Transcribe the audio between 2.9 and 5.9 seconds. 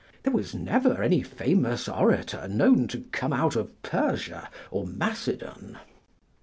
come out of Persia or Macedon.